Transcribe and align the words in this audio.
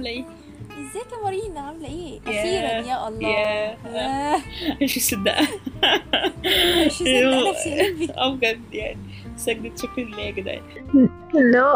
عاملة 0.00 0.10
إيه؟ 0.10 0.24
إزيك 0.70 1.12
يا 1.12 1.24
مارينا؟ 1.24 1.60
عاملة 1.60 1.88
إيه؟ 1.88 2.20
يا- 2.26 2.40
أخيرا 2.40 2.88
يا 2.92 3.08
الله. 3.08 3.28
يا- 3.28 3.76
ياه 3.94 4.40
مش 4.82 4.96
مصدقة. 4.96 5.42
مش 6.86 7.02
مصدقة 7.02 7.50
نفسي 7.50 7.80
قلبي 7.82 8.12
آه 8.12 8.34
بجد 8.34 8.60
يعني. 8.74 8.98
سجدة 9.36 9.70
شكر 9.76 10.02
لله 10.02 10.20
يا 10.20 10.30
جدعان. 10.30 10.60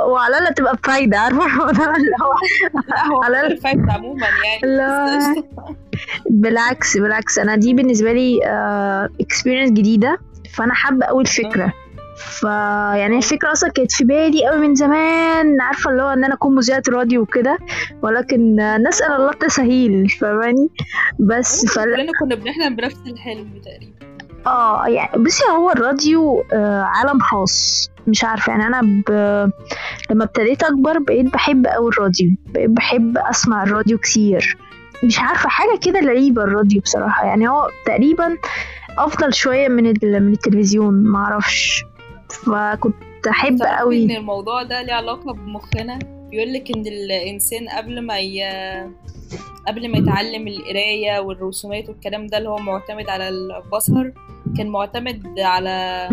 وعلى 0.09 0.39
الأقل 0.39 0.55
تبقى 0.55 0.77
بفايدة 0.77 1.18
عارفة؟ 1.18 1.46
الموضوع 1.50 1.96
اللي 1.96 2.11
هو 3.13 3.23
على 3.23 3.41
الأقل 3.41 3.57
فايت 3.63 3.79
عموما 3.91 4.27
يعني. 4.27 4.77
لا. 4.77 5.35
بالعكس 6.31 6.96
بالعكس. 6.96 7.39
أنا 7.39 7.57
دي 7.57 7.75
بالنسبة 7.75 8.13
لي 8.13 8.41
experience 9.21 9.71
جديدة 9.71 10.18
فأنا 10.54 10.75
حابة 10.75 11.07
قوي 11.07 11.22
الفكرة 11.22 11.72
ف 12.17 12.43
يعني 12.95 13.17
الفكرة 13.17 13.53
أصلا 13.53 13.71
كانت 13.71 13.93
في 13.93 14.04
بالي 14.04 14.46
قوي 14.46 14.68
من 14.68 14.75
زمان 14.75 15.61
عارفة 15.61 15.91
اللي 15.91 16.03
هو 16.03 16.09
إن 16.09 16.25
أنا 16.25 16.35
أكون 16.35 16.54
مذيعة 16.54 16.82
راديو 16.89 17.23
وكده 17.23 17.59
ولكن 18.03 18.57
نسأل 18.89 19.13
الله 19.13 19.31
التسهيل 19.31 20.09
فاهماني؟ 20.09 20.68
بس 21.18 21.67
فل... 21.67 21.96
كلنا 21.96 22.13
كنا 22.21 22.35
بنحلم 22.35 22.77
بنفس 22.77 22.96
الحلم 23.07 23.61
تقريبا. 23.64 23.95
آه 24.46 24.87
يعني 24.87 25.23
بصي 25.23 25.43
هو 25.50 25.71
الراديو 25.71 26.45
آه 26.53 26.82
عالم 26.82 27.21
خاص 27.21 27.89
مش 28.07 28.25
عارفة 28.25 28.51
يعني 28.51 28.67
أنا 28.67 28.81
ب... 28.82 29.11
لما 30.11 30.25
ابتديت 30.25 30.62
أكبر 30.62 30.99
بقيت 30.99 31.32
بحب 31.32 31.67
أوي 31.67 31.89
الراديو 31.89 32.31
بقيت 32.47 32.70
بحب 32.70 33.19
أسمع 33.19 33.62
الراديو 33.62 33.98
كتير. 33.98 34.56
مش 35.05 35.19
عارفة 35.20 35.48
حاجة 35.48 35.78
كده 35.83 36.01
غريبة 36.01 36.42
الراديو 36.45 36.81
بصراحة 36.81 37.25
يعني 37.27 37.48
هو 37.48 37.70
تقريبا 37.87 38.37
أفضل 38.98 39.34
شوية 39.34 39.69
من 39.69 39.87
ال... 39.87 40.23
من 40.23 40.33
التلفزيون 40.33 41.03
معرفش. 41.03 41.84
فكنت 42.34 42.95
تعرفي 43.25 43.65
أوي. 43.65 44.05
إن 44.05 44.11
الموضوع 44.11 44.62
ده 44.62 44.83
ليه 44.83 44.93
علاقة 44.93 45.33
بمخنا؟ 45.33 45.99
بيقول 46.31 46.53
لك 46.53 46.71
إن 46.77 46.87
الإنسان 46.87 47.69
قبل 47.69 48.01
ما 48.01 48.19
ي... 48.19 48.43
قبل 49.69 49.91
ما 49.91 49.99
يتعلم 49.99 50.49
القراية 50.49 51.21
والرسومات 51.21 51.89
والكلام 51.89 52.27
ده 52.27 52.39
اللي 52.39 52.49
هو 52.49 52.57
معتمد 52.57 53.09
على 53.09 53.29
البصر 53.29 54.11
كان 54.57 54.69
معتمد 54.69 55.41
على 55.41 56.09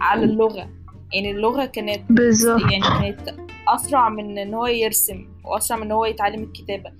على 0.00 0.24
اللغة. 0.24 0.68
يعني 1.12 1.30
اللغة 1.30 1.64
كانت 1.64 2.00
بالظبط. 2.12 2.60
يعني 2.60 2.80
كانت 3.14 3.34
أسرع 3.68 4.08
من 4.08 4.38
إن 4.38 4.54
هو 4.54 4.66
يرسم 4.66 5.28
وأسرع 5.44 5.76
من 5.76 5.82
إن 5.82 5.92
هو 5.92 6.04
يتعلم 6.04 6.42
الكتابة. 6.42 6.92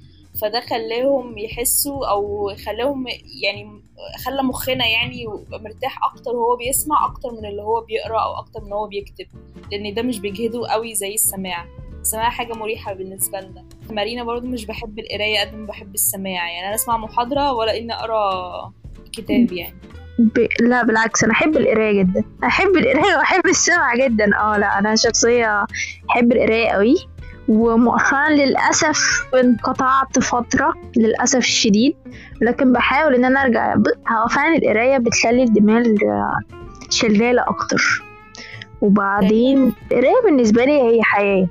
فده 0.42 0.60
خلاهم 0.60 1.38
يحسوا 1.38 2.06
أو 2.06 2.53
خلاهم 2.66 3.05
يعني 3.42 3.83
خلى 4.25 4.42
مخنا 4.42 4.86
يعني 4.86 5.27
مرتاح 5.50 6.05
أكتر 6.05 6.30
وهو 6.36 6.56
بيسمع 6.56 7.05
أكتر 7.05 7.30
من 7.30 7.47
اللي 7.47 7.62
هو 7.62 7.80
بيقرأ 7.80 8.22
أو 8.22 8.38
أكتر 8.38 8.61
من 8.61 8.72
هو 8.72 8.86
بيكتب 8.86 9.27
لأن 9.72 9.94
ده 9.94 10.03
مش 10.03 10.19
بيجهده 10.19 10.69
قوي 10.69 10.94
زي 10.94 11.14
السماع. 11.14 11.66
السماع 12.00 12.30
حاجة 12.30 12.53
مريحة 12.53 12.92
بالنسبة 12.92 13.41
لنا. 13.41 13.64
مارينا 13.91 14.25
برضو 14.25 14.47
مش 14.47 14.66
بحب 14.66 14.98
القراية 14.98 15.41
قد 15.41 15.55
ما 15.55 15.66
بحب 15.66 15.94
السماع. 15.94 16.53
يعني 16.53 16.66
أنا 16.66 16.75
أسمع 16.75 16.97
محاضرة 16.97 17.53
ولا 17.53 17.78
إني 17.78 17.94
أقرأ 17.94 18.72
كتاب 19.12 19.53
يعني. 19.53 19.75
ب... 20.19 20.47
لا 20.60 20.83
بالعكس 20.83 21.25
أنا 21.25 21.33
أحب 21.33 21.56
القراية 21.56 22.03
جدا. 22.03 22.25
أحب 22.44 22.77
القراية 22.77 23.16
وأحب 23.16 23.47
السمع 23.47 23.97
جدا. 23.97 24.36
آه 24.36 24.58
لا 24.58 24.78
أنا 24.78 24.94
شخصية 24.97 25.66
أحب 26.10 26.33
القراية 26.33 26.69
قوي. 26.69 26.97
ومؤخرا 27.48 28.28
للأسف 28.28 29.27
انقطعت 29.34 30.19
فترة 30.19 30.75
للأسف 30.97 31.39
الشديد. 31.39 31.97
لكن 32.42 32.72
بحاول 32.72 33.14
إن 33.14 33.25
أنا 33.25 33.42
أرجع. 33.42 33.75
ب- 33.75 33.86
هو 34.08 34.28
فعلا 34.28 34.56
القراية 34.56 34.98
بتخلي 34.98 35.42
الدماغ 35.42 35.84
آه، 35.86 36.38
شغالة 36.91 37.42
أكتر. 37.42 38.03
وبعدين 38.80 39.72
القراية 39.92 40.22
بالنسبة 40.25 40.64
لي 40.64 40.72
هي 40.83 41.03
حياة 41.03 41.47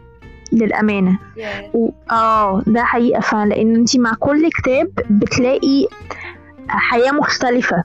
للأمانة. 0.52 1.20
يا 1.38 1.72
و... 1.74 1.90
آه 2.12 2.62
ده 2.68 2.84
حقيقة 2.84 3.20
فعلا. 3.22 3.50
لأن 3.50 3.75
انتي 3.75 4.00
مع 4.00 4.14
كل 4.19 4.50
كتاب 4.50 4.92
بتلاقي 5.09 5.88
حياة 6.68 7.12
مختلفة. 7.12 7.84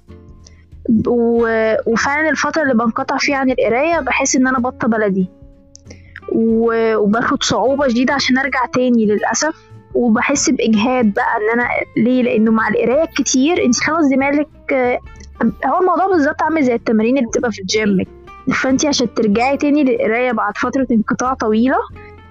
و... 1.07 1.47
وفعلا 1.87 2.31
الفترة 2.31 2.63
اللي 2.63 2.75
بنقطع 2.75 3.17
فيها 3.19 3.37
عن 3.37 3.51
القراية 3.51 4.01
بحس 4.01 4.37
إن 4.37 4.47
أنا 4.47 4.59
بطة 4.59 4.89
بلدي. 4.89 5.29
وباخد 6.33 7.43
صعوبة 7.43 7.89
شديدة 7.89 8.15
عشان 8.15 8.39
أرجع 8.39 8.67
تاني 8.75 9.07
للأسف. 9.07 9.55
وبحس 9.95 10.51
بإجهاد 10.51 11.15
بقى 11.15 11.37
إن 11.37 11.61
أنا 11.61 11.69
ليه؟ 11.97 12.23
لأنه 12.23 12.51
مع 12.51 12.69
القراية 12.69 13.05
كتير 13.05 13.65
انتي 13.65 13.85
خلاص 13.85 14.09
دماغك 14.15 14.49
هو 15.67 15.81
الموضوع 15.81 16.07
بالظبط 16.07 16.43
عامل 16.43 16.63
زي 16.63 16.75
التمارين 16.75 17.17
اللي 17.19 17.29
بتبقى 17.29 17.53
في 17.53 17.61
الجيم. 17.61 18.05
فانتي 18.55 18.89
عشان 18.89 19.15
ترجعي 19.15 19.57
تاني 19.57 19.85
للقراية 19.85 20.33
بعد 20.33 20.57
فترة 20.57 20.87
انقطاع 20.91 21.35
طويلة 21.35 21.77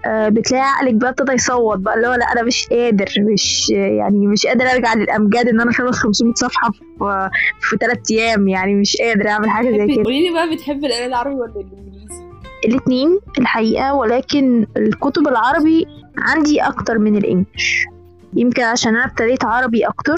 آه، 0.06 0.30
بتلاقي 0.30 0.64
عقلك 0.64 0.94
بقى 0.94 1.10
ابتدى 1.10 1.32
يصوت 1.34 1.78
بقى 1.78 1.96
اللي 1.96 2.08
هو 2.08 2.14
لأ 2.14 2.26
أنا 2.34 2.44
مش 2.44 2.68
قادر 2.72 3.06
مش 3.34 3.70
يعني 3.70 4.28
مش 4.28 4.46
قادر 4.48 4.66
أرجع 4.66 4.94
للأمجاد 4.94 5.48
إن 5.48 5.62
أنا 5.62 5.72
أخلص 5.72 5.98
500 6.00 6.34
صفحة 6.34 6.72
في 6.72 7.30
في 7.62 7.78
ثلاث 7.78 8.00
أيام 8.12 8.48
يعني 8.48 8.76
مش 8.76 8.98
قادر 9.02 9.28
أعمل 9.30 9.50
حاجة 9.50 9.70
زي 9.70 9.88
كده. 9.96 10.04
قولي 10.04 10.28
لي 10.28 10.34
بقى 10.34 10.56
بتحب 10.56 10.86
القراءة 10.86 11.06
العربي 11.06 11.36
ولا 11.36 11.52
الإنجليزي؟ 11.52 12.28
الاثنين 12.66 13.20
الحقيقة 13.40 13.94
ولكن 13.94 14.68
الكتب 14.78 15.28
العربي 15.28 15.88
عندي 16.18 16.62
أكتر 16.62 16.97
من 16.97 17.18
الإنجليش. 17.18 17.86
يمكن 18.34 18.64
عشان 18.64 18.96
أنا 18.96 19.06
ابتديت 19.06 19.46
عربي 19.46 19.86
أكتر. 19.88 20.16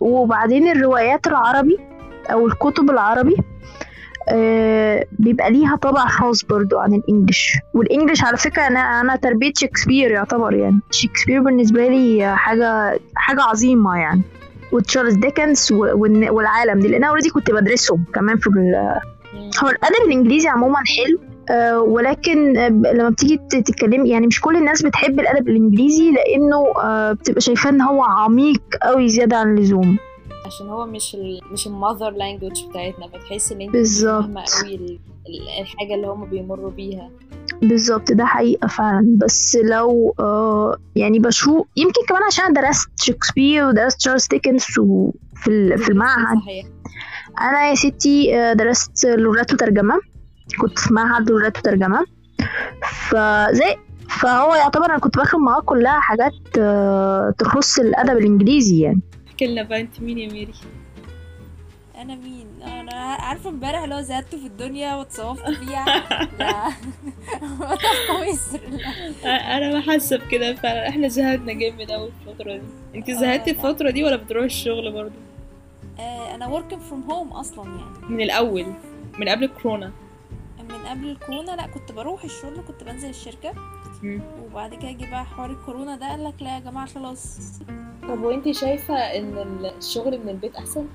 وبعدين 0.00 0.68
الروايات 0.68 1.26
العربي 1.26 1.78
أو 2.32 2.46
الكتب 2.46 2.90
العربي 2.90 3.36
آه 4.28 5.06
بيبقى 5.18 5.50
ليها 5.50 5.76
طابع 5.76 6.06
خاص 6.06 6.44
برضو 6.44 6.78
عن 6.78 6.94
ال 6.94 7.00
English. 7.00 7.52
وال 7.74 7.85
English 7.85 8.24
على 8.24 8.36
فكرة 8.36 8.62
أنا 8.62 9.00
أنا 9.00 9.16
تربية 9.16 9.52
شكسبير 9.56 10.10
يعتبر 10.10 10.54
يعني. 10.54 10.80
شكسبير 10.90 11.40
بالنسبة 11.42 11.88
لي 11.88 12.36
حاجة 12.36 13.00
حاجة 13.14 13.42
عظيمة 13.42 13.96
يعني. 13.98 14.22
وتشارلز 14.72 15.14
ديكنز 15.14 15.72
والعالم 15.72 16.80
دي 16.80 16.88
لأن 16.88 16.94
أنا 17.02 17.08
already 17.08 17.30
كنت 17.30 17.50
بدرسهم 17.50 18.04
كمان 18.14 18.36
في 18.36 18.50
هو 19.62 19.68
الأدب 19.68 20.06
الإنجليزي 20.06 20.48
عموما 20.48 20.78
حلو 20.78 21.18
ولكن 21.86 22.56
آه، 22.56 22.68
لما 22.68 23.08
بتيجي 23.08 23.40
تتكلمي 23.50 24.08
يعني 24.10 24.26
مش 24.26 24.40
كل 24.40 24.56
الناس 24.56 24.82
بتحب 24.82 25.20
الأدب 25.20 25.48
الإنجليزي 25.48 26.10
لأنه 26.10 26.64
آه، 26.82 27.12
بتبقى 27.12 27.40
شايفاه 27.40 27.70
إن 27.70 27.80
هو 27.80 28.02
عميق 28.04 28.62
قوي 28.82 29.08
زيادة 29.08 29.36
عن 29.36 29.58
اللزوم. 29.58 29.96
عشان 30.46 30.68
هو 30.68 30.86
مش 30.86 31.14
ال 31.14 31.40
مش 31.52 31.66
ال 31.66 31.72
mother 31.72 32.10
language 32.10 32.64
بتاعتنا 32.70 33.06
فتحس 33.08 33.52
إن 33.52 33.60
أنت. 33.60 33.76
فاهمة 33.76 34.44
قوي 34.62 34.74
ال- 34.74 34.98
ال- 35.28 35.60
الحاجة 35.60 35.94
اللي 35.94 36.06
هم 36.06 36.24
بيمروا 36.24 36.70
بيها. 36.70 37.10
بالظبط 37.62 38.12
ده 38.12 38.24
حقيقة 38.24 38.68
فعلا. 38.68 39.16
بس 39.16 39.58
لو 39.64 40.14
آه 40.20 40.76
يعني 40.96 41.18
بشوف 41.18 41.66
يمكن 41.76 42.00
كمان 42.08 42.22
عشان 42.22 42.52
درست 42.52 42.88
شكسبير 42.96 43.64
ودرست 43.66 43.98
تشارلز 43.98 44.26
ديكنز 44.26 44.64
ال- 45.48 45.78
في 45.78 45.88
المعهد. 45.92 46.38
صحيح. 46.42 46.66
أنا 47.40 47.68
يا 47.70 47.74
ستي 47.74 48.36
آه، 48.36 48.52
درست 48.52 49.06
لغات 49.06 49.52
وترجمة. 49.52 50.00
كنت 50.60 50.78
في 50.78 50.94
معهد 50.94 51.30
لغات 51.30 51.58
وترجمة 51.58 52.04
فزي 53.08 53.76
فهو 54.20 54.54
يعتبر 54.54 54.84
أنا 54.84 54.98
كنت 54.98 55.16
باخد 55.16 55.38
معاه 55.38 55.60
كلها 55.60 56.00
حاجات 56.00 56.32
آه، 56.58 57.34
تخص 57.38 57.78
الأدب 57.78 58.18
الإنجليزي 58.18 58.80
يعني. 58.80 59.00
أحكي 59.28 59.46
لنا 59.46 59.62
بقى 59.62 59.80
أنت 59.80 60.00
مين 60.00 60.18
يا 60.18 60.32
ميري؟ 60.32 60.54
أنا 61.98 62.14
مين؟ 62.14 62.46
أنا 62.62 62.94
عارفة 62.94 63.50
امبارح 63.50 63.82
اللي 63.82 63.94
هو 63.94 64.00
زهدت 64.00 64.34
في 64.34 64.46
الدنيا 64.46 64.94
واتصوفت 64.94 65.50
فيها. 65.50 65.84
أنا 69.56 69.80
حاسة 69.80 70.16
بكده 70.16 70.54
فعلا. 70.54 70.88
إحنا 70.88 71.08
زهقنا 71.08 71.52
جامد 71.52 71.90
قوي 71.90 72.10
الفترة 72.28 72.56
دي. 72.56 72.62
أنت 72.94 73.10
آه، 73.10 73.14
زهقتي 73.14 73.52
لا. 73.52 73.56
الفترة 73.56 73.90
دي 73.90 74.04
ولا 74.04 74.16
بتروحي 74.16 74.46
الشغل 74.46 74.92
برضه؟ 74.92 75.12
آه، 75.98 76.34
أنا 76.34 76.58
working 76.58 76.80
from 76.90 77.10
home 77.10 77.34
أصلا 77.34 77.64
يعني. 77.64 78.14
من 78.14 78.20
الأول 78.20 78.66
من 79.18 79.28
قبل 79.28 79.44
الكورونا. 79.44 79.92
من 80.82 80.88
قبل 80.88 81.08
الكورونا 81.08 81.50
لأ 81.50 81.66
كنت 81.66 81.92
بروح 81.92 82.24
الشغل 82.24 82.60
كنت 82.68 82.84
بنزل 82.84 83.08
الشركة. 83.08 83.52
وبعد 84.44 84.74
كده 84.74 84.92
جه 84.92 85.10
بقى 85.10 85.24
حوار 85.24 85.50
الكورونا 85.50 85.96
ده 85.96 86.08
قال 86.08 86.24
لك 86.24 86.34
لا 86.42 86.54
يا 86.54 86.60
جماعة 86.60 86.86
خلاص. 86.86 87.38
طب 88.08 88.22
وانت 88.22 88.50
شايفة 88.50 88.94
إن 88.94 89.64
الشغل 89.78 90.18
من 90.18 90.28
البيت 90.28 90.56
أحسن 90.56 90.86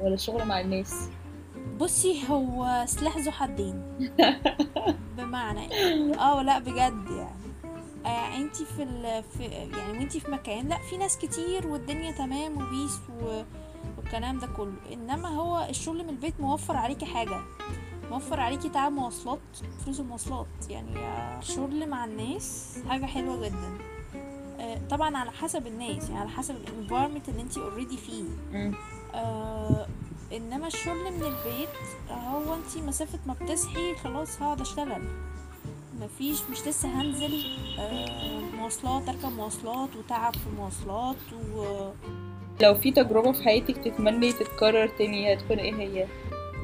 ولا 0.00 0.14
الشغل 0.14 0.44
مع 0.44 0.60
الناس؟ 0.60 1.08
بصي 1.80 2.22
هو 2.30 2.84
سلاح 2.86 3.18
ذو 3.18 3.30
حدين. 3.30 3.82
بمعنى 5.18 5.68
آه 6.18 6.42
لا 6.42 6.58
بجد 6.58 7.06
يعني. 7.10 7.42
آه 8.06 8.36
انتي 8.36 8.64
في, 8.64 8.82
ال... 8.82 9.22
في 9.22 9.44
يعني 9.44 9.98
وانتي 9.98 10.20
في 10.20 10.30
مكان 10.30 10.68
لأ 10.68 10.78
في 10.90 10.96
ناس 10.96 11.18
كتير 11.18 11.66
والدنيا 11.66 12.12
تمام 12.12 12.52
وبيس 12.56 13.00
و... 13.22 13.42
والكلام 13.98 14.38
ده 14.38 14.46
كله. 14.46 14.72
إنما 14.92 15.28
هو 15.28 15.66
الشغل 15.70 16.02
من 16.04 16.08
البيت 16.08 16.40
موفر 16.40 16.76
عليكي 16.76 17.06
حاجة. 17.06 17.40
موفر 18.12 18.40
عليكي 18.40 18.68
تعب 18.68 18.92
مواصلات 18.92 19.38
فلوس 19.84 20.00
المواصلات. 20.00 20.46
يعني 20.70 20.96
الشغل 21.38 21.88
مع 21.88 22.04
الناس 22.04 22.78
حاجة 22.88 23.06
حلوة 23.06 23.46
جدا. 23.46 23.78
آه، 24.60 24.78
طبعا 24.90 25.16
على 25.16 25.30
حسب 25.30 25.66
الناس 25.66 26.08
يعني 26.08 26.20
على 26.20 26.28
حسب 26.28 26.56
ال 26.56 26.62
environment 26.62 27.28
اللي 27.28 27.42
انتي 27.42 27.60
already 27.60 27.96
فيه. 27.96 28.24
آه 29.14 29.86
إنما 30.32 30.66
الشغل 30.66 30.94
من 31.12 31.22
البيت 31.22 31.68
هو 32.10 32.54
انتي 32.54 32.80
مسافة 32.80 33.18
ما 33.26 33.34
بتصحي 33.40 33.94
خلاص 34.04 34.42
هقعد 34.42 34.60
أشتغل. 34.60 35.02
مفيش 36.00 36.42
مش 36.50 36.66
لسه 36.68 37.00
هنزل. 37.00 37.44
آه، 37.78 38.40
مواصلات 38.56 39.08
أركب 39.08 39.32
مواصلات 39.32 39.96
وتعب 39.96 40.34
في 40.36 40.46
المواصلات 40.46 41.16
و 41.56 41.64
لو 42.62 42.74
في 42.74 42.90
تجربة 42.90 43.32
في 43.32 43.44
حياتك 43.44 43.76
تتمني 43.76 44.32
تتكرر 44.32 44.88
تاني 44.98 45.34
هتكون 45.34 45.58
إيه 45.58 45.74
هي؟ 45.74 46.06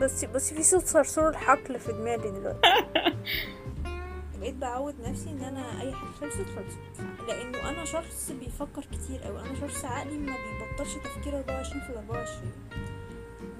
بس 0.00 0.24
بس 0.24 0.54
في 0.54 0.62
صوت 0.62 0.84
صرصور 0.86 1.28
الحقل 1.28 1.78
في 1.80 1.92
دماغي 1.92 2.30
دلوقتي. 2.30 2.60
بقيت 4.40 4.54
بعود 4.54 4.94
نفسي 5.00 5.30
إن 5.30 5.42
أنا 5.44 5.80
أي 5.80 5.92
حاجة. 5.92 6.10
خلصت 6.20 6.36
خلصت 6.56 6.78
لأنه 7.28 7.70
أنا 7.70 7.84
شخص 7.84 8.30
بيفكر 8.40 8.82
كتير 8.92 9.22
قوي 9.22 9.40
أنا 9.40 9.54
شخص 9.68 9.84
عقلي 9.84 10.18
ما 10.18 10.32
بيبطلش 10.36 10.94
تفكير 10.94 11.36
24 11.38 11.80
في 11.80 11.92
24 11.98 12.52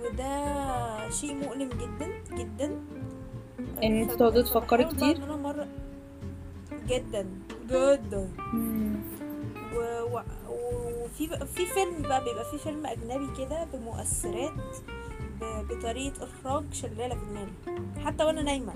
وده 0.00 1.10
شيء 1.10 1.34
مؤلم 1.34 1.68
جدا 1.68 2.22
جدا. 2.36 2.80
إن 3.82 4.00
أنت 4.02 4.10
فب- 4.10 4.16
تقعدي 4.18 4.42
تفكري 4.42 4.84
كتير؟ 4.84 5.16
أنا 5.24 5.36
مرة 5.36 5.68
جدا 6.88 7.26
جدا. 7.70 8.28
و... 9.74 9.80
و... 10.16 10.20
وفي 11.04 11.28
بقى- 11.28 11.44
في 11.44 11.66
فيلم 11.66 12.02
بقى 12.02 12.24
بيبقى 12.24 12.44
في 12.50 12.58
فيلم 12.58 12.86
أجنبي 12.86 13.28
كده 13.38 13.64
بمؤثرات. 13.72 14.52
بطريقة 15.40 16.24
إخراج 16.24 16.64
شغاله 16.72 17.14
في 17.14 17.20
دماغي. 17.30 17.52
حتى 18.04 18.24
وأنا 18.24 18.42
نايمة. 18.42 18.72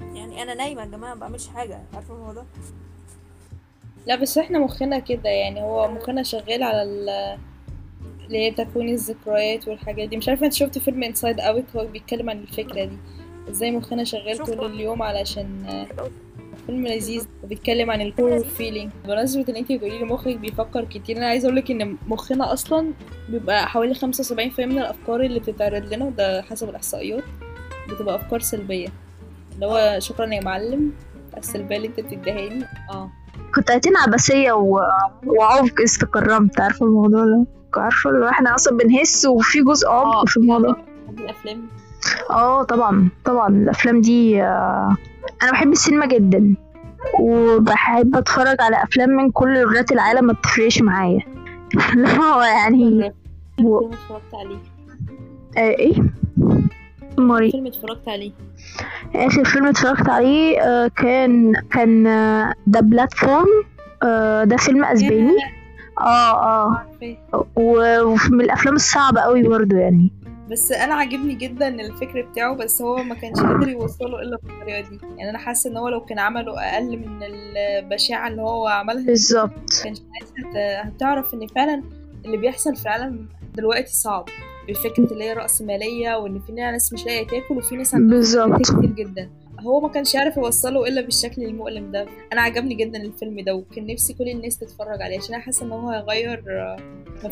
يعني 0.00 0.42
أنا 0.42 0.54
نايمة 0.54 0.80
يا 0.80 0.86
جماعة 0.86 1.14
ما 1.14 1.20
بعملش 1.20 1.48
حاجة. 1.48 1.82
عارفة 1.94 2.14
الموضوع 2.14 2.42
ده؟ 2.42 2.48
لا 4.06 4.16
بس 4.16 4.38
إحنا 4.38 4.58
مخنا 4.58 4.98
كده. 4.98 5.30
يعني 5.30 5.62
هو 5.62 5.88
مخنا 5.88 6.22
شغال 6.22 6.62
على 6.62 6.82
ال 6.82 7.08
اللي 8.26 8.38
هي 8.38 8.50
تكوين 8.50 8.88
الذكريات 8.88 9.68
والحاجات 9.68 10.08
دي. 10.08 10.16
مش 10.16 10.28
عارفة 10.28 10.46
أنت 10.46 10.52
شفت 10.52 10.78
فيلم 10.78 11.02
Inside 11.02 11.40
Out 11.40 11.76
هو 11.76 11.86
بيتكلم 11.86 12.30
عن 12.30 12.38
الفكرة 12.38 12.84
دي. 12.84 12.96
إزاي 13.50 13.70
مخنا 13.70 14.04
شغال. 14.04 14.38
طول 14.38 14.72
اليوم 14.72 15.02
علشان 15.02 15.86
فيلم 16.68 16.86
لذيذ 16.86 17.26
وبيتكلم 17.44 17.90
عن 17.90 18.00
ال 18.00 18.08
core 18.08 18.38
feeling 18.38 18.90
بمناسبة 19.04 19.44
إن 19.48 19.56
أنتي 19.56 19.76
بتقولي 19.76 19.98
لي 19.98 20.04
مخك 20.04 20.36
بيفكر 20.36 20.84
كتير 20.84 21.16
أنا 21.16 21.26
عايزة 21.26 21.46
أقولك 21.48 21.70
إن 21.70 21.96
مخنا 22.08 22.52
أصلا 22.52 22.92
بيبقى 23.28 23.66
حوالي 23.68 23.94
75% 23.94 24.00
من 24.58 24.78
الأفكار 24.78 25.20
اللي 25.20 25.40
بتتعرض 25.40 25.94
لنا 25.94 26.04
وده 26.04 26.42
حسب 26.42 26.68
الإحصائيات 26.68 27.24
بتبقى 27.90 28.14
أفكار 28.14 28.40
سلبية. 28.40 28.88
اللي 29.54 29.66
هو 29.66 29.96
شكرا 29.98 30.26
يا 30.26 30.40
معلم 30.40 30.92
السلبية 31.36 31.76
اللي 31.76 31.88
أنت 31.88 32.00
بتديهاني. 32.00 32.64
آه. 32.90 33.10
كنت 33.54 33.68
قاعدين 33.68 33.96
عباسية 33.96 34.52
و... 34.52 34.80
وعمق 35.26 35.80
استكرمت 35.84 36.60
عارفة 36.60 36.86
الموضوع 36.86 37.24
ده؟ 37.24 37.46
عارفة 37.76 38.10
اللي 38.10 38.24
هو 38.24 38.28
إحنا 38.28 38.54
أصلا 38.54 38.76
بنهس 38.76 39.26
وفي 39.26 39.62
جزء 39.62 39.88
عمق 39.88 40.28
في 40.28 40.36
الموضوع. 40.36 40.76
الأفلام. 41.18 41.66
آه 42.30 42.62
طبعا 42.62 43.08
طبعا 43.24 43.48
الأفلام 43.48 44.00
دي 44.00 44.42
آه، 44.42 44.96
أنا 45.42 45.50
بحب 45.52 45.72
السينما 45.72 46.06
جدا 46.06 46.54
وبحب 47.20 48.16
أتفرج 48.16 48.56
على 48.60 48.82
أفلام 48.82 49.10
من 49.10 49.30
كل 49.30 49.62
لغات 49.62 49.92
العالم 49.92 50.24
ما 50.26 50.32
بتفرقش 50.32 50.82
معايا. 50.82 51.20
اللي 51.94 52.08
هو 52.08 52.42
يعني 52.42 53.12
و- 53.62 53.88
اتفرجت 53.88 54.34
عليه. 54.34 54.56
آه 55.58 55.70
إيه؟ 55.78 55.94
ماري 57.18 57.50
فيلم 57.50 57.66
اتفرجت 57.66 58.08
عليه. 58.08 58.32
آخر 59.14 59.44
فيلم 59.44 59.66
اتفرجت 59.66 60.08
عليه 60.08 60.60
آه 60.60 60.90
كان 60.96 61.52
كان 61.70 62.04
ذا 62.70 62.80
بلاتفورم 62.80 63.46
ده 64.44 64.56
فيلم 64.56 64.84
أسباني. 64.84 65.36
آه 66.00 66.64
آه. 66.66 66.84
ومن 67.56 68.40
الأفلام 68.40 68.74
الصعبة 68.74 69.20
قوي 69.20 69.42
برضو 69.42 69.76
يعني. 69.76 70.12
بس 70.50 70.72
أنا 70.72 70.94
عاجبني 70.94 71.34
جدا 71.34 71.68
الفكر 71.68 72.22
بتاعه 72.22 72.54
بس 72.56 72.82
هو 72.82 72.96
ما 72.96 73.14
كانش 73.14 73.38
قادر 73.40 73.68
يوصله 73.68 74.22
إلا 74.22 74.38
بالطريقة 74.42 74.80
دي. 74.90 74.98
يعني 75.16 75.30
أنا 75.30 75.38
حاسة 75.38 75.70
إن 75.70 75.76
هو 75.76 75.88
لو 75.88 76.04
كان 76.04 76.18
عمله 76.18 76.60
أقل 76.60 76.96
من 76.98 77.22
البشاعة 77.22 78.28
اللي 78.28 78.42
هو 78.42 78.66
عملها 78.66 79.04
بالظبط. 79.06 79.82
كانش 79.84 79.98
هتعرف 80.56 81.34
إن 81.34 81.46
فعلا 81.46 81.82
اللي 82.24 82.36
بيحصل 82.36 82.76
في 82.76 82.82
العالم 82.82 83.28
دلوقتي 83.54 83.94
صعب 83.94 84.24
بفكرة 84.68 85.12
اللي 85.12 85.24
هي 85.24 85.32
رأسمالية 85.32 86.16
وإن 86.16 86.40
في 86.40 86.52
ناس 86.52 86.92
مش 86.92 87.04
لاقية 87.06 87.26
تاكل 87.26 87.56
وفي 87.58 87.76
ناس 87.76 87.94
عندها 87.94 88.58
كتير 88.58 88.86
جدا. 88.86 89.30
هو 89.66 89.80
ما 89.80 89.88
كانش 89.88 90.14
يعرف 90.14 90.36
يوصله 90.36 90.88
إلا 90.88 91.00
بالشكل 91.00 91.42
المؤلم 91.42 91.90
ده. 91.92 92.06
أنا 92.32 92.40
عجبني 92.42 92.74
جدا 92.74 92.98
الفيلم 93.02 93.40
ده 93.40 93.54
وكان 93.54 93.86
نفسي 93.86 94.14
كل 94.14 94.28
الناس 94.28 94.58
تتفرج 94.58 95.02
عليه 95.02 95.18
عشان 95.18 95.34
أنا 95.34 95.42
حاسة 95.44 95.66
إن 95.66 95.72
هو 95.72 95.90
هيغير 95.90 96.42
آه، 96.48 96.76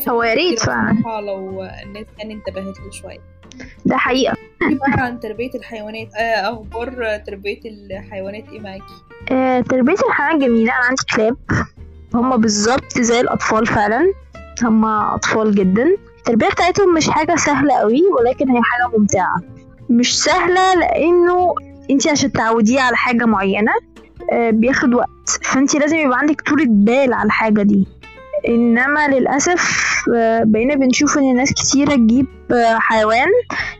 هو 0.09 0.23
يا 0.23 0.33
ريت 0.33 0.59
فعلا. 0.59 0.97
لو 1.21 1.63
الناس 1.63 2.05
كان 2.17 2.31
انتبهت 2.31 2.79
له 2.79 2.91
شوية. 2.91 3.19
ده 3.85 3.97
حقيقة. 3.97 4.35
بقى 4.61 5.05
عن 5.05 5.19
تربية 5.19 5.49
الحيوانات 5.55 6.15
آه 6.15 6.53
أخبار 6.53 7.17
تربية 7.17 7.59
الحيوانات 7.65 8.43
إيه 8.51 8.59
معاكي؟ 8.59 8.83
آه 9.31 9.61
تربية 9.61 9.93
الحيوانات 10.09 10.41
جميلة. 10.49 10.71
أنا 10.73 10.83
عندي 10.85 11.01
كلاب. 11.15 11.37
هما 12.13 12.35
بالظبط 12.35 12.97
زي 12.97 13.19
الأطفال 13.19 13.65
فعلا. 13.67 14.13
هما 14.63 15.15
أطفال 15.15 15.55
جدا. 15.55 15.97
التربية 16.17 16.49
بتاعتهم 16.49 16.93
مش 16.93 17.09
حاجة 17.09 17.35
سهلة 17.35 17.73
قوي 17.73 18.01
ولكن 18.19 18.49
هي 18.49 18.61
حاجة 18.63 18.97
ممتعة. 18.97 19.41
مش 19.89 20.23
سهلة 20.23 20.75
لأنه 20.75 21.55
انت 21.91 22.07
عشان 22.07 22.31
تعوديه 22.31 22.81
على 22.81 22.97
حاجة 22.97 23.25
معينة 23.25 23.71
آه، 24.33 24.49
بياخد 24.51 24.93
وقت. 24.93 25.09
فانت 25.43 25.75
لازم 25.75 25.95
يبقى 25.97 26.17
عندك 26.19 26.41
طولة 26.41 26.65
بال 26.67 27.13
على 27.13 27.25
الحاجة 27.25 27.61
دي. 27.61 27.87
إنما 28.47 29.07
للأسف 29.07 29.87
آه، 30.15 30.43
بقينا 30.45 30.75
بنشوف 30.75 31.17
إن 31.17 31.35
ناس 31.35 31.53
كتيرة 31.53 31.95
تجيب 31.95 32.27
آه، 32.51 32.77
حيوان 32.79 33.27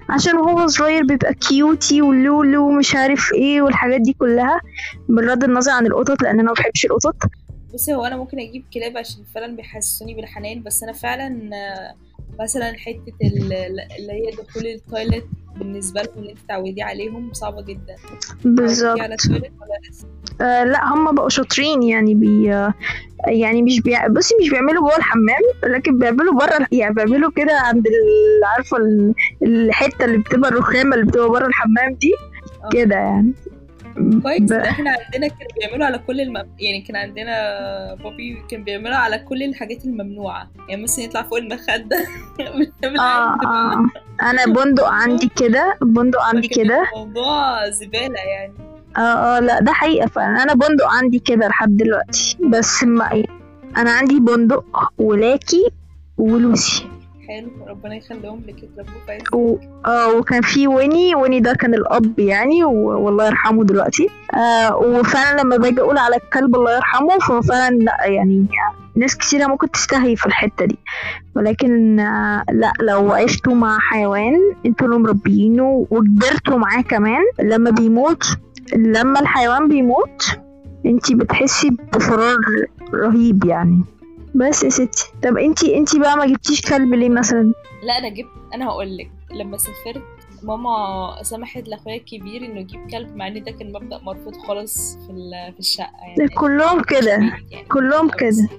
عشان 0.10 0.36
هو 0.36 0.68
صغير 0.68 1.04
بيبقى 1.06 1.34
كيوتي 1.34 2.02
ولولو 2.02 2.68
ومش 2.68 2.96
عارف 2.96 3.34
إيه 3.34 3.62
والحاجات 3.62 4.02
دي 4.02 4.14
كلها 4.14 4.62
بغض 5.10 5.44
النظر 5.44 5.72
عن 5.72 5.86
القطط 5.86 6.22
لأن 6.22 6.40
أنا 6.40 6.44
ما 6.44 6.54
بحبش 6.54 6.86
القطط. 6.86 7.16
بصي 7.74 7.96
هو 7.96 8.06
أنا 8.06 8.18
ممكن 8.18 8.40
أجيب 8.40 8.64
كلاب 8.74 8.98
عشان 8.98 9.24
فعلا 9.36 9.56
بيحسسوني 9.56 10.14
بالحنان 10.14 10.64
بس 10.64 10.84
أنا 10.84 10.94
فعلا 10.94 11.50
مثلا 12.40 12.74
حتة 12.78 13.14
ال- 13.24 13.54
اللي 14.00 14.12
هي 14.14 14.32
دخول 14.32 14.68
ال 14.68 14.76
toilet 14.76 15.26
بالنسبة 15.56 16.02
لهم 16.02 16.14
اللي 16.18 16.32
انت 16.32 16.40
تعودي 16.48 16.82
عليهم 16.82 17.34
صعبة 17.34 17.62
جدا. 17.62 17.96
بالظبط. 18.46 18.84
تعودي 18.88 19.02
على 19.02 19.14
ال 19.14 19.18
toilet 19.18 19.44
ولا 19.62 19.90
لسه 19.90 20.08
آه 20.42 20.64
لا 20.64 20.94
هم 20.94 21.16
بقوا 21.16 21.30
شاطرين 21.30 21.84
يعني 21.84 22.14
بي 22.16 22.44
يعني 23.28 23.62
مش 23.62 23.82
بيع... 23.82 24.08
بصي 24.08 24.36
مش 24.42 24.50
بيعملوا 24.50 24.82
جوه 24.82 24.98
الحمام 24.98 25.42
لكن 25.64 26.00
بيعملوا 26.00 26.34
بره 26.34 26.68
يعني 26.72 26.94
بيعملوا 26.94 27.32
كده 27.32 27.54
عند 27.60 27.88
ال- 27.88 28.44
عارفة 28.46 28.78
ال- 28.78 29.14
الحتة 29.44 30.06
اللي 30.06 30.18
بتبقى 30.18 30.50
الرخامة 30.50 30.96
اللي 30.96 31.06
بتبقى 31.06 31.30
بره 31.30 31.48
الحمام 31.48 31.94
دي؟ 31.94 32.12
آه. 32.64 32.70
كده 32.70 32.96
يعني. 32.96 33.34
كويس 34.24 34.52
إحنا 34.52 34.90
عندنا 34.92 35.28
كانوا 35.28 35.52
بيعملوا 35.60 35.86
على 35.86 35.98
كل 35.98 36.22
الم... 36.22 36.38
يعني 36.38 36.82
كان 36.82 36.96
عندنا 36.96 37.34
بابي 38.04 38.44
كان 38.52 38.64
بيعملوا 38.64 38.96
على 38.96 39.18
كل 39.18 39.44
الحاجات 39.44 39.86
الممنوعة. 39.86 40.50
يعني 40.70 40.84
مثلا 40.84 41.06
يطلع 41.06 41.22
فوق 41.24 41.38
المخدة. 41.38 41.98
آه 42.84 43.38
بقى. 43.38 43.46
آه. 43.46 43.86
أنا 44.22 44.46
بندق 44.46 44.88
عندي 44.88 45.32
كده 45.36 45.78
بندق 45.82 46.22
عندي 46.22 46.48
كده. 46.48 46.84
الموضوع 46.94 47.70
زبالة 47.70 48.20
يعني. 48.20 48.54
آه 48.98 49.38
آه 49.38 49.40
لا 49.40 49.60
ده 49.60 49.72
حقيقة 49.72 50.08
فعلا. 50.08 50.44
أنا 50.44 50.54
بندق 50.54 50.88
عندي 50.88 51.20
كده 51.20 51.48
لحد 51.48 51.78
دلوقتي. 51.78 52.38
بس 52.50 52.84
ما 52.84 53.24
أنا 53.78 53.92
عندي 53.92 54.20
بندق 54.20 54.66
ولاكي 54.98 55.72
ولوسي. 56.18 56.88
حلو 57.28 57.50
ربنا 57.68 57.96
يخليهم 57.96 58.42
لك 58.48 58.64
يتربوا 58.64 59.40
و... 59.40 59.58
آه 59.86 60.16
وكان 60.18 60.42
في 60.42 60.68
ويني 60.68 61.16
ويني 61.16 61.40
ده 61.40 61.54
كان 61.54 61.74
الأب 61.74 62.20
يعني 62.20 62.64
و... 62.64 62.72
والله 63.00 63.26
يرحمه 63.26 63.64
دلوقتي. 63.64 64.10
آه 64.36 64.78
وفعلا 64.78 65.42
لما 65.42 65.58
باجي 65.58 65.82
أقول 65.82 65.98
على 65.98 66.16
الكلب 66.16 66.56
الله 66.56 66.76
يرحمه 66.76 67.20
فهو 67.28 67.42
فعلا 67.42 67.76
لأ 67.76 68.06
يعني 68.06 68.48
ناس 68.96 69.18
كتيرة 69.18 69.48
ممكن 69.48 69.72
تستهي 69.72 70.16
في 70.16 70.26
الحتة 70.26 70.66
دي. 70.66 70.78
ولكن 71.36 72.00
آه 72.00 72.44
لأ 72.52 72.72
لو 72.82 73.12
عشتوا 73.12 73.54
مع 73.54 73.80
حيوان 73.80 74.34
أنتوا 74.66 74.88
اللي 74.88 75.00
مربيينه 75.00 75.88
وكبرتوا 75.92 76.58
معاه 76.58 76.82
كمان 76.82 77.22
لما 77.40 77.70
بيموت 77.70 78.24
لما 78.76 79.20
الحيوان 79.20 79.68
بيموت 79.68 80.40
أنتي 80.86 81.16
بتحسي 81.16 81.70
بفراغ 81.94 82.38
رهيب 82.94 83.46
يعني. 83.46 83.84
بس 84.38 84.64
يا 84.64 84.70
ستي. 84.70 85.12
طب 85.24 85.38
انتي 85.38 85.78
انتي 85.78 86.00
بقى 86.00 86.18
ما 86.18 86.26
جبتيش 86.26 86.62
كلب 86.62 86.94
ليه 86.94 87.10
مثلا؟ 87.10 87.54
لا 87.84 87.98
أنا 87.98 88.10
جبت 88.10 88.30
أنا 88.54 88.66
هقول 88.68 88.98
لك. 88.98 89.12
لما 89.32 89.58
سافرت 89.58 90.04
ماما 90.44 90.78
سمحت 91.22 91.68
لأخويا 91.68 91.96
الكبير 91.96 92.46
إنه 92.46 92.60
يجيب 92.60 92.88
كلب 92.92 93.16
مع 93.16 93.28
إن 93.28 93.44
ده 93.44 93.52
كان 93.52 93.72
مبدأ 93.74 93.98
مرفوض 93.98 94.36
خالص 94.38 94.96
في 94.96 95.08
في 95.54 95.60
الشقة 95.60 95.92
يعني. 96.18 96.28
كلهم 96.30 96.82
كده. 96.84 97.12
يعني 97.52 97.66
كلهم 97.72 98.10
كده. 98.10 98.50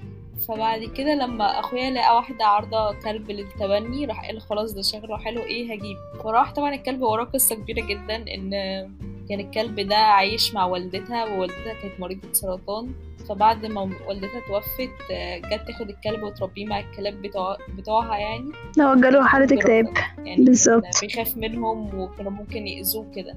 فبعد 0.49 0.85
كده 0.85 1.15
لما 1.15 1.61
أخويا 1.61 1.91
لقى 1.91 2.17
واحدة 2.17 2.45
عارضة 2.45 2.93
كلب 3.05 3.31
للتبني 3.31 4.05
راح 4.07 4.27
قال 4.27 4.41
خلاص 4.41 4.73
ده 4.75 4.83
شكله 4.83 5.17
حلو 5.19 5.41
إيه 5.43 5.73
هجيب؟ 5.73 5.97
فراح 6.25 6.53
طبعا 6.53 6.75
الكلب 6.75 7.03
وراه 7.03 7.25
قصة 7.25 7.55
كبيرة 7.55 7.87
جدا 7.87 8.17
إن 8.35 8.51
كان 9.29 9.41
الكلب 9.41 9.81
ده 9.81 9.97
عايش 9.97 10.55
مع 10.55 10.65
والدتها 10.65 11.25
ووالدتها 11.25 11.73
كانت 11.83 12.01
مريضة 12.01 12.33
سرطان. 12.33 12.93
فبعد 13.29 13.67
ما 13.67 13.81
والدتها 14.09 14.41
توفت 14.49 15.11
آه، 15.13 15.39
جت 15.39 15.67
تاخد 15.67 15.89
الكلب 15.91 16.23
وتربيه 16.23 16.67
مع 16.67 16.81
الكلاب 16.81 17.23
بتوع 17.23 17.57
بتوعها 17.79 18.19
يعني. 18.19 18.53
لو 18.79 18.95
جاله 19.01 19.27
حالة 19.27 19.57
اكتئاب. 19.59 19.87
يعني 20.25 20.45
بالظبط. 20.45 20.85
بيخاف 21.03 21.37
منهم 21.37 22.01
وكانوا 22.01 22.31
ممكن 22.33 22.67
يأذوه 22.67 23.07
كده. 23.17 23.35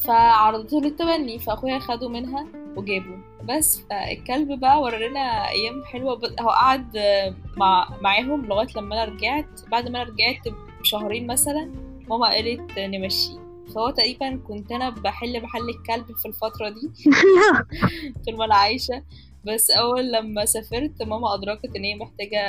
فعرضته 0.00 0.80
للتبني 0.80 1.38
فأخويا 1.38 1.78
خده 1.78 2.08
منها 2.08 2.46
وجابه. 2.76 3.18
بس 3.44 3.80
فالكلب 3.90 4.60
بقى 4.60 4.80
ورانا 4.82 5.48
أيام 5.48 5.84
حلوة. 5.84 6.14
ب- 6.16 6.40
هو 6.40 6.48
قعد 6.48 6.96
آه، 6.96 7.34
مع 7.56 7.88
معاهم 8.00 8.46
لغاية 8.46 8.68
لما 8.76 8.94
أنا 8.94 9.04
رجعت. 9.12 9.60
بعد 9.70 9.88
ما 9.88 10.02
أنا 10.02 10.10
رجعت 10.10 10.54
بشهرين 10.80 11.26
مثلا 11.26 11.70
ماما 12.08 12.26
قالت 12.26 12.78
نمشيه. 12.78 13.45
فهو 13.74 13.90
تقريبا 13.90 14.40
كنت 14.48 14.72
أنا 14.72 14.90
بحل 14.90 15.42
محل 15.42 15.68
الكلب 15.68 16.16
في 16.16 16.28
الفترة 16.28 16.68
دي. 16.68 16.90
طول 18.26 18.36
ما 18.36 18.44
أنا 18.44 18.54
عايشة. 18.54 19.02
بس 19.46 19.70
أول 19.70 20.12
لما 20.12 20.44
سافرت 20.44 21.02
ماما 21.02 21.34
أدركت 21.34 21.76
إن 21.76 21.84
هي 21.84 21.94
محتاجة 21.94 22.40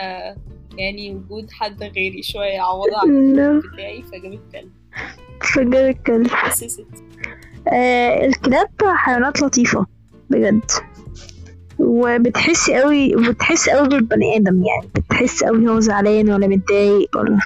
يعني 0.78 1.16
وجود 1.16 1.52
حد 1.52 1.84
غيري 1.84 2.24
شوية 2.24 2.46
يعوضها 2.46 3.00
عن 3.00 3.10
الكلب 3.10 3.74
بتاعي 3.74 4.04
فجابت 4.04 5.98
كلب. 6.08 6.28
بس 6.48 6.64
يا 6.64 6.68
ستي 6.68 6.84
آه 7.74 8.26
الكلاب 8.26 8.70
حيوانات 8.84 9.42
لطيفة 9.42 9.86
بجد. 10.30 10.72
وبتحس 11.80 12.70
قوي 12.70 13.16
وبتحس 13.16 13.70
قوي 13.70 13.88
بالبني 13.88 14.36
آدم 14.38 14.64
يعني. 14.66 14.90
بتحس 14.96 15.44
قوي 15.44 15.70
هو 15.70 15.80
زعلان 15.80 16.32
ولا 16.32 16.48
متضايق 16.48 17.18
ولا 17.18 17.40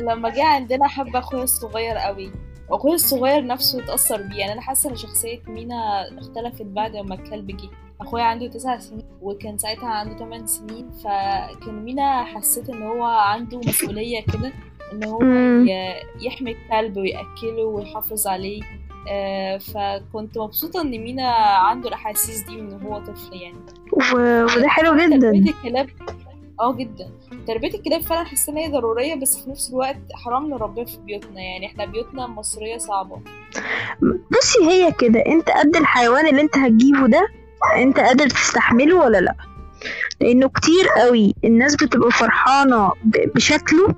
لما 0.00 0.28
جه 0.28 0.44
عندنا 0.44 0.88
حب 0.88 1.16
أخويا 1.16 1.42
الصغير 1.42 1.96
قوي 1.96 2.32
اخويا 2.70 2.94
الصغير 2.94 3.46
نفسه 3.46 3.84
اتأثر 3.84 4.22
بيه. 4.22 4.36
يعني 4.36 4.52
أنا 4.52 4.60
حاسة 4.60 4.90
إن 4.90 4.96
شخصية 4.96 5.40
مينا 5.46 6.08
اختلفت 6.18 6.62
بعد 6.62 6.96
ما 6.96 7.14
الكلب 7.14 7.46
جه. 7.46 7.68
أخويا 8.00 8.22
عنده 8.24 8.46
تسع 8.48 8.78
سنين 8.78 9.04
وكان 9.22 9.58
ساعتها 9.58 9.88
عنده 9.88 10.18
8 10.18 10.46
سنين 10.46 10.90
فكان 10.90 11.84
مينا 11.84 12.24
حسيت 12.24 12.70
إن 12.70 12.82
هو 12.82 13.04
عنده 13.04 13.58
مسؤولية 13.58 14.20
كده 14.20 14.52
إن 14.92 15.04
هو 15.04 15.18
يحمي 16.20 16.50
الكلب 16.52 16.96
ويأكله 16.96 17.64
ويحافظ 17.64 18.26
عليه. 18.26 18.62
آه، 19.10 19.58
فكنت 19.58 20.38
مبسوطة 20.38 20.80
إن 20.80 20.90
مينا 20.90 21.28
عنده 21.38 21.88
الأحاسيس 21.88 22.40
دي 22.40 22.56
من 22.56 22.82
هو 22.82 22.98
طفل 22.98 23.34
يعني. 23.34 23.58
و... 23.92 24.42
وده 24.44 24.68
حلو 24.68 24.96
جدا. 24.96 25.30
الكلاب 25.30 25.88
آه 26.60 26.74
جدا. 26.76 27.10
تربية 27.46 27.74
الكلاب 27.74 28.00
فعلا 28.02 28.24
حاسة 28.24 28.52
إن 28.52 28.56
هي 28.58 28.68
ضرورية 28.68 29.14
بس 29.14 29.36
في 29.44 29.50
نفس 29.50 29.70
الوقت 29.70 29.96
حرام 30.24 30.50
نربيها 30.50 30.84
في 30.84 30.98
بيوتنا. 30.98 31.40
يعني 31.40 31.66
إحنا 31.66 31.84
بيوتنا 31.84 32.26
مصرية 32.26 32.78
صعبة. 32.78 33.20
بصي 34.30 34.58
هي 34.70 34.92
كده. 34.92 35.20
أنت 35.26 35.50
قد 35.50 35.76
الحيوان 35.76 36.26
اللي 36.26 36.40
أنت 36.40 36.58
هتجيبه 36.58 37.06
ده 37.08 37.28
أنت 37.76 38.00
قادر 38.00 38.28
تستحمله 38.28 38.96
ولا 38.96 39.18
لأ؟ 39.20 39.34
لأنه 40.20 40.48
كتير 40.48 40.88
قوي. 40.96 41.34
الناس 41.44 41.74
بتبقى 41.76 42.10
فرحانة 42.10 42.88
ب- 43.04 43.32
بشكله. 43.34 43.94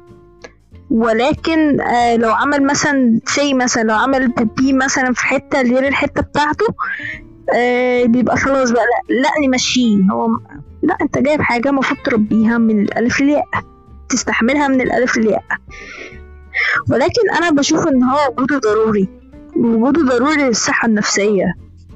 ولكن 0.90 1.80
آه 1.80 2.16
لو 2.16 2.32
عمل 2.32 2.66
مثلا 2.66 3.20
سي 3.26 3.54
مثلا 3.54 3.82
لو 3.82 3.94
عمل 3.94 4.28
بيبي 4.28 4.72
مثلا 4.72 5.12
في 5.12 5.24
حتة 5.26 5.62
غير 5.62 5.88
الحتة 5.88 6.22
بتاعته 6.22 6.66
آه 7.54 8.04
بيبقى 8.04 8.36
خلاص 8.36 8.70
بقى 8.70 8.84
لا, 8.84 9.14
لا 9.14 9.30
نمشيه. 9.46 9.96
هو 10.12 10.28
لا 10.82 10.96
انت 11.00 11.18
جايب 11.18 11.40
حاجة 11.40 11.68
المفروض 11.68 12.00
تربيها 12.04 12.58
من 12.58 12.80
الألف 12.82 13.20
للياء 13.20 13.44
تستحملها 14.08 14.68
من 14.68 14.80
الألف 14.80 15.16
للياء 15.16 15.44
ولكن 16.90 17.30
أنا 17.38 17.50
بشوف 17.50 17.86
إن 17.88 18.02
هو 18.02 18.18
وجوده 18.38 18.58
ضروري 18.58 19.08
وجوده 19.56 20.02
ضروري 20.02 20.42
للصحة 20.42 20.88
النفسية. 20.88 21.54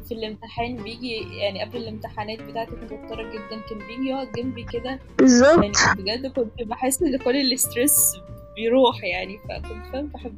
في 0.08 0.14
الامتحان 0.14 0.76
بيجي 0.76 1.12
يعني 1.38 1.64
قبل 1.64 1.76
الامتحانات 1.76 2.42
بتاعتي 2.42 2.70
كنت 2.70 2.92
مضطرة 2.92 3.22
جدا 3.22 3.60
كان 3.70 3.78
بيجي 3.88 4.08
يقعد 4.10 4.28
جنبي 4.36 4.64
كده. 4.72 4.84
يعني 4.90 5.00
بالظبط 5.18 5.98
بجد 5.98 6.26
كنت 6.26 6.68
بحس 6.68 7.02
إن 7.02 7.18
كل 7.18 7.36
الاسترس 7.36 8.16
بيروح 8.56 9.04
يعني 9.04 9.38
فكنت 9.48 9.92
فاهم 9.92 10.06
بحبه 10.06 10.34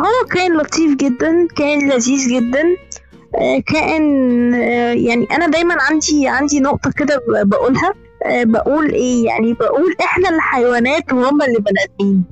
هو 0.00 0.26
كان 0.30 0.56
لطيف 0.56 0.96
جدا 0.96 1.46
كان 1.56 1.88
لذيذ 1.90 2.28
جدا. 2.40 2.62
كائن 3.66 4.02
يعني 4.94 5.26
أنا 5.32 5.46
دايما 5.46 5.76
عندي 5.80 6.28
عندي 6.28 6.60
نقطة 6.60 6.90
كده 6.96 7.22
بقولها. 7.28 7.92
بقول 8.26 8.90
إيه؟ 8.90 9.26
يعني 9.26 9.52
بقول 9.52 9.96
إحنا 10.04 10.28
الحيوانات 10.28 11.12
وهم 11.12 11.42
اللي 11.42 11.58
بني 11.58 11.78
آدمين. 12.00 12.24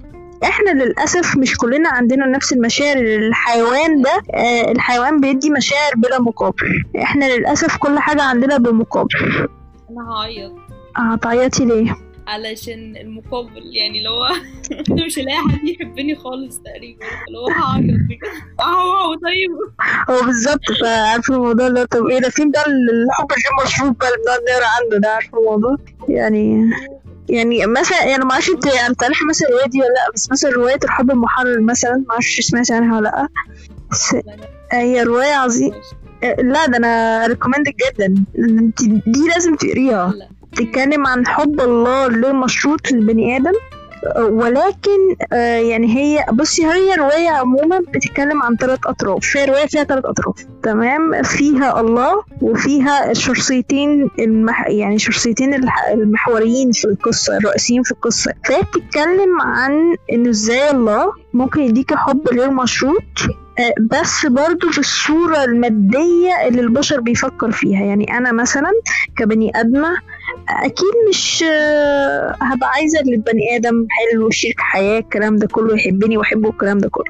إحنا 0.45 0.71
للأسف 0.71 1.37
مش 1.37 1.57
كلنا 1.57 1.89
عندنا 1.89 2.27
نفس 2.27 2.53
المشاعر. 2.53 2.97
الحيوان 2.97 4.03
ده 4.03 4.23
آه، 4.35 4.73
الحيوان 4.73 5.21
بيدي 5.21 5.51
مشاعر 5.51 5.93
بلا 5.97 6.21
مقابل. 6.21 6.57
إحنا 7.03 7.25
للأسف 7.37 7.77
كل 7.77 7.99
حاجة 7.99 8.23
عندنا 8.23 8.59
بمقابل. 8.59 9.09
أنا 9.91 10.11
هعيط. 10.13 10.53
هتعيطي 10.97 11.65
ليه؟ 11.65 11.97
علشان 12.29 12.97
المقابل 12.97 13.77
يعني 13.77 13.99
اللي 13.99 14.09
هو 14.09 14.25
أنا 14.91 15.05
مش 15.07 15.19
هلاقي 15.19 15.39
حد 15.39 15.65
يحبني 15.69 16.15
خالص 16.15 16.59
تقريبا 16.59 17.07
اللي 17.29 17.39
هو 17.39 17.49
هعيط 17.49 17.85
بجد. 17.85 18.19
أهو 18.61 19.15
طيب. 19.15 19.53
هو 20.11 20.27
بالظبط 20.27 20.73
فعارفه 20.81 21.35
الموضوع 21.35 21.69
ده 21.69 21.85
طب 21.85 22.07
إيه 22.07 22.19
ده 22.19 22.29
فين 22.31 22.51
ده 22.51 22.61
الحب 22.61 23.27
غير 23.33 23.67
مشروط 23.67 23.97
بقى 24.01 24.09
اللي 24.09 24.19
بنقعد 24.25 24.41
نقرأ 24.43 24.67
عنه 24.67 25.01
ده 25.01 25.09
عارفه 25.09 25.39
الموضوع؟ 25.39 25.77
يعني 26.09 26.71
يعني 27.29 27.67
مثلا 27.67 28.05
يعني 28.05 28.25
ما 28.25 28.33
أعرفش 28.33 28.51
أنت 28.51 28.65
بتعرفي 28.91 29.25
مثلا 29.29 29.49
الرواية 29.49 29.67
دي 29.69 29.79
ولا 29.81 29.89
لأ 29.89 30.13
بس 30.15 30.31
مثلا 30.31 30.51
رواية 30.51 30.79
الحب 30.85 31.11
المحرر 31.11 31.61
مثلا 31.61 31.97
ما 31.97 32.13
أعرفش 32.13 32.41
سمعتي 32.41 32.75
عنها 32.75 32.97
ولا 32.97 33.09
لأ. 33.09 33.29
بس 33.91 34.17
هي 34.73 35.03
رواية 35.03 35.35
عظيمه 35.35 35.77
لا 36.23 36.67
ده 36.67 36.77
أنا 36.77 37.27
ريكومندد 37.27 37.73
جدا 37.89 38.25
أنت 38.39 38.83
دي 38.85 39.29
لازم 39.35 39.57
تقريها. 39.57 40.15
بتتكلم 40.53 41.07
عن 41.07 41.27
حب 41.27 41.61
الله 41.61 42.07
غير 42.07 42.33
مشروط 42.33 42.93
للبني 42.93 43.37
آدم 43.37 43.53
ولكن 44.19 44.99
آه، 45.33 45.59
يعني 45.59 45.97
هي 45.97 46.25
بصي 46.33 46.67
هي 46.67 46.95
رواية 46.95 47.29
عموما 47.29 47.79
بتتكلم 47.95 48.43
عن 48.43 48.57
ثلاث 48.57 48.79
أطراف. 48.87 49.37
هي 49.37 49.45
رواية 49.45 49.67
فيها 49.67 49.85
ثلاث 49.85 50.05
أطراف 50.05 50.35
تمام؟ 50.63 51.23
فيها 51.23 51.81
الله 51.81 52.23
وفيها 52.43 53.11
الشخصيتين 53.11 54.11
المح... 54.19 54.69
يعني 54.69 54.99
شخصيتين 54.99 55.55
الح- 55.55 55.89
المحوريين 55.89 56.73
في 56.73 56.85
القصة 56.85 57.37
الرئيسيين 57.37 57.83
في 57.83 57.91
القصة. 57.93 58.33
فهي 58.45 58.63
بتتكلم 58.63 59.41
عن 59.41 59.97
إنه 60.13 60.31
إزاي 60.31 60.71
الله 60.71 61.13
ممكن 61.35 61.61
يديك 61.61 61.95
حب 61.95 62.29
غير 62.29 62.51
مشروط 62.51 63.03
آه، 63.59 63.75
بس 63.91 64.27
برضو 64.27 64.67
بالصورة 64.77 65.45
المادية 65.45 66.49
اللي 66.49 66.61
البشر 66.61 67.01
بيفكر 67.01 67.51
فيها. 67.51 67.85
يعني 67.85 68.17
أنا 68.19 68.33
مثلا 68.33 68.71
كبني 69.17 69.53
آدمة 69.61 69.97
أكيد 70.49 70.93
مش 71.09 71.45
آه، 71.53 72.37
هبقى 72.41 72.69
عايزة 72.75 72.99
للبني 73.03 73.57
آدم 73.57 73.87
حلو 73.91 74.31
شريك 74.31 74.61
حياة 74.61 74.99
الكلام 74.99 75.37
ده 75.37 75.47
كله 75.47 75.75
يحبني 75.77 76.17
وأحبه 76.17 76.49
الكلام 76.51 76.79
ده 76.79 76.89
كله. 76.89 77.05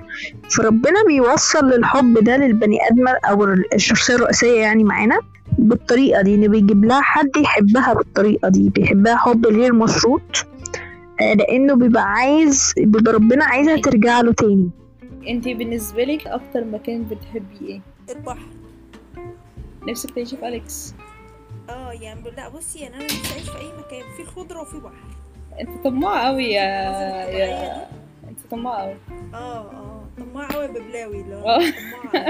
فربنا 0.57 1.05
بيوصل 1.07 1.65
للحب 1.71 2.25
ده 2.25 2.37
للبني 2.37 2.79
آدم 2.91 3.09
أو 3.09 3.45
الشخصية 3.75 4.15
الرئيسية 4.15 4.61
يعني 4.61 4.85
معانا 4.85 5.19
بالطريقة 5.59 6.23
دي 6.23 6.35
انه 6.35 6.49
بيجيب 6.49 6.85
لها 6.85 7.01
حد 7.01 7.37
يحبها 7.37 7.95
بالطريقة 7.95 8.49
دي 8.49 8.69
بيحبها 8.71 9.17
حب 9.17 9.47
غير 9.47 9.73
مشروط 9.73 10.47
آه، 11.21 11.35
لأنه 11.35 11.75
بيبقى 11.75 12.03
عايز 12.13 12.75
بيبقى 12.77 13.13
ربنا 13.13 13.45
عايزها 13.45 13.77
ترجع 13.77 14.21
له 14.21 14.33
تاني. 14.33 14.71
انتي 15.29 15.55
بالنسبة 15.55 16.05
لك 16.05 16.27
أكتر 16.27 16.65
مكان 16.65 17.05
بتحبيه 17.05 17.67
إيه؟ 17.69 17.81
البحر. 18.17 18.47
نفسك 19.89 20.11
تعيشي 20.11 20.37
في 20.37 20.49
أليكس. 20.49 20.95
آه 21.71 21.93
يعني 21.93 22.21
لا 22.37 22.49
بصي 22.49 22.79
يعني 22.79 22.97
أنا 22.97 23.05
نفسي 23.05 23.33
اعيش 23.33 23.51
في 23.51 23.59
أي 23.59 23.67
مكان 23.79 24.03
فيه 24.17 24.25
خضرة 24.25 24.61
وفيه 24.61 24.79
بحر 24.79 24.93
انت 25.61 25.85
طماعة 25.85 26.29
قوي 26.29 26.45
يا 26.45 26.63
يا 27.31 27.87
انت 28.29 28.39
طماعة 28.51 28.83
قوي 28.83 28.97
آه 29.35 29.71
آه 29.71 30.05
طماع 30.19 30.49
قوي 30.49 30.69
ببلاوي 30.69 31.21
اللي. 31.21 31.35
هو 31.35 31.51
أوي. 31.51 31.75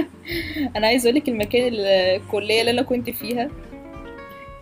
أنا 0.77 0.87
عايز 0.87 1.07
أقولك 1.07 1.29
المكان 1.29 1.73
الكلية 1.75 2.61
اللي 2.61 2.71
أنا 2.71 2.83
كنت 2.83 3.11
فيها 3.11 3.51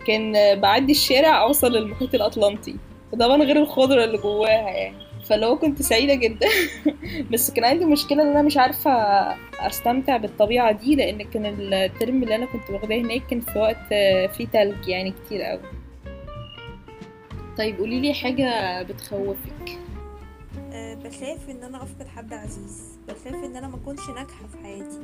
كان 0.07 0.59
بعدي 0.59 0.91
الشارع 0.91 1.41
أوصل 1.41 1.71
للمحيط 1.71 2.15
الأطلنطي 2.15 2.75
وطبعا 3.13 3.43
غير 3.43 3.57
الخضرة 3.57 4.03
اللي 4.03 4.17
جواها 4.17 4.69
يعني 4.69 5.06
هو 5.33 5.57
كنت 5.57 5.81
سعيدة 5.81 6.13
جدا. 6.15 6.47
بس 7.31 7.51
كان 7.51 7.65
عندي 7.65 7.85
مشكلة 7.85 8.23
إن 8.23 8.27
أنا 8.27 8.41
مش 8.41 8.57
عارفة 8.57 8.91
أستمتع 9.59 10.17
بالطبيعة 10.17 10.71
دي 10.71 10.95
لأن 10.95 11.21
كان 11.23 11.45
الترم 11.73 12.23
اللي 12.23 12.35
أنا 12.35 12.45
كنت 12.45 12.69
واخداه 12.69 12.97
هناك 12.97 13.27
كان 13.27 13.41
في 13.41 13.59
وقت 13.59 13.87
فيه 14.33 14.47
تلج 14.53 14.87
يعني 14.87 15.11
كتير 15.25 15.41
قوي 15.41 15.61
طيب 17.57 17.77
قولي 17.77 17.99
لي 17.99 18.13
حاجة 18.13 18.81
بتخوفك. 18.83 19.79
آه، 20.71 20.93
بخاف 20.93 21.49
إن 21.49 21.63
أنا 21.63 21.83
أفقد 21.83 22.07
حد 22.07 22.33
عزيز. 22.33 22.99
بخاف 23.07 23.43
إن 23.43 23.55
أنا 23.55 23.67
ما 23.67 23.75
أكونش 23.75 24.09
ناجحة 24.09 24.47
في 24.47 24.57
حياتي. 24.63 24.99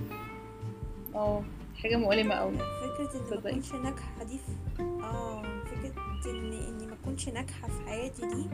آه 1.15 1.43
حاجة 1.83 1.95
مؤلمة 1.95 2.35
قوي 2.35 2.53
فكرة 2.57 3.09
إن 3.15 3.41
ما؟ 3.43 3.49
أكونش 3.49 3.71
ناجحة 3.73 4.23
دي. 4.23 4.39
آه 4.79 5.41
فكرة 5.65 6.31
ان 6.31 6.53
اني 6.53 6.82
اكونش 7.03 7.29
ناجحة 7.29 7.67
في 7.67 7.81
حياتي 7.89 8.21
دي 8.21 8.45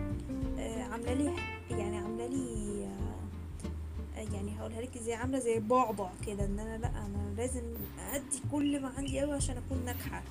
آه 0.60 0.84
عاملة 0.84 1.13
لي 1.13 1.34
يعني 1.70 1.98
عاملة 1.98 2.27
لي 2.27 2.84
آه 2.86 4.20
يعني 4.34 4.60
هقولها 4.60 4.82
لك 4.82 4.98
إزاي 4.98 5.13
عاملة 5.13 5.39
زي 5.39 5.60
بعبع 5.60 6.10
كده 6.27 6.46
إن 6.46 6.60
أنا 6.60 6.77
لأ 6.77 6.88
أنا 6.89 7.34
لازم 7.38 7.63
أدي 8.13 8.41
كل 8.51 8.82
ما 8.82 8.91
عندي 8.98 9.20
قوي 9.20 9.34
عشان 9.34 9.58
أكون 9.58 9.86
ناجحة. 9.86 10.24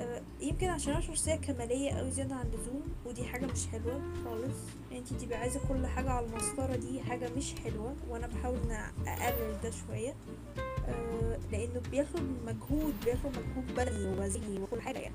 آه، 0.00 0.22
يمكن 0.40 0.66
عشان 0.68 0.92
أنا 0.92 1.00
شخصية 1.00 1.34
كمالية 1.34 1.90
قوي 1.90 2.10
زيادة 2.10 2.34
عن 2.34 2.46
اللزوم 2.46 2.82
ودي 3.06 3.24
حاجة 3.24 3.46
مش 3.46 3.66
حلوة 3.66 4.00
خالص. 4.24 4.56
انتي 4.92 5.14
تبقي 5.14 5.38
عايزة 5.38 5.60
كل 5.68 5.86
حاجة 5.86 6.10
على 6.10 6.26
المسطرة 6.26 6.76
دي 6.76 7.00
حاجة 7.02 7.30
مش 7.36 7.54
حلوة 7.64 7.94
وأنا 8.08 8.26
بحاول 8.26 8.56
إن 8.64 8.70
أقلل 9.06 9.56
ده 9.62 9.70
شوية. 9.70 10.14
آه، 10.88 11.38
لأنه 11.52 11.80
بياخد 11.90 12.22
مجهود 12.46 12.94
بياخد 13.04 13.26
مجهود 13.30 13.74
بدني 13.76 14.04
ووزني 14.06 14.58
وكل 14.62 14.80
حاجة 14.80 14.98
يعني. 14.98 15.14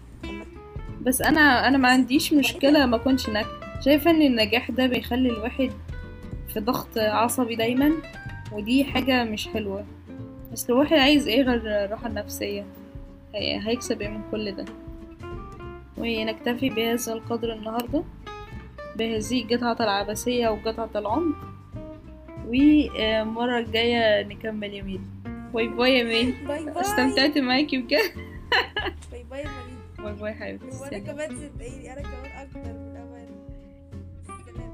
بس 1.01 1.21
أنا 1.21 1.67
أنا 1.67 1.77
ما 1.77 1.87
عنديش 1.89 2.33
مشكلة 2.33 2.85
ما 2.85 2.95
أكونش 2.95 3.29
ناجحة. 3.29 3.81
شايفة 3.85 4.11
إن 4.11 4.21
النجاح 4.21 4.71
ده 4.71 4.85
بيخلي 4.87 5.29
الواحد 5.29 5.71
في 6.53 6.59
ضغط 6.59 6.97
عصبي 6.97 7.55
دايما؟ 7.55 7.91
ودي 8.51 8.83
حاجة 8.83 9.23
مش 9.23 9.47
حلوة. 9.47 9.85
بس 10.51 10.69
لو 10.69 10.79
واحد 10.79 10.93
عايز 10.97 11.27
إيه 11.27 11.41
غير 11.41 11.85
الراحه 11.85 12.07
النفسيه 12.07 12.65
هي- 13.35 13.67
هيكسب 13.67 14.01
إيه 14.01 14.09
من 14.09 14.21
كل 14.31 14.51
ده؟ 14.51 14.65
ونكتفي 15.97 16.69
بهذا 16.69 17.13
القدر 17.13 17.53
النهارده؟ 17.53 18.03
بهذه 18.95 19.43
القطعة 19.43 19.77
العبثية 19.85 20.47
وقطعة 20.49 20.89
العمر؟ 20.95 21.35
والمرة 22.47 23.59
الجاية 23.59 24.23
نكمل 24.27 24.73
يا 24.73 24.83
bye 25.53 25.67
bye 25.67 25.97
يا 25.97 26.03
ميل 26.03 26.35
bye 26.47 26.65
bye. 26.65 26.81
استمتعت 26.81 27.37
معاكي 27.37 27.77
بجد. 27.77 27.99
bye 29.11 29.23
bye 29.31 29.39
يا 29.41 29.49
bye 30.03 30.13
bye 30.13 30.33
حبيبتي 30.33 30.65
وأنا 30.77 30.89
سلام. 30.89 31.03
كمان 31.05 31.29
صدقيني 31.37 31.93
أنا 31.93 32.01
كمان 32.01 32.31
أكتر 32.31 32.59
من 32.59 32.97
أمان 32.97 33.27
سلام 34.45 34.71